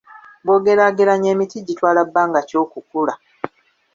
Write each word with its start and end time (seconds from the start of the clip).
Bw'ogeraageranya 0.45 1.29
emiti 1.35 1.57
gitwala 1.67 2.01
bbanga 2.07 2.39
ki 2.47 2.55
okukula? 2.63 3.13